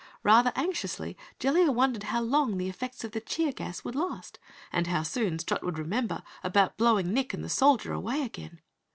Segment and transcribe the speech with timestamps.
[0.23, 4.39] Rather anxiously Jellia wondered how long the effects of the cheer gas would last,
[4.73, 8.61] and how soon Strut would remember about blowing Nick and the Soldier away again.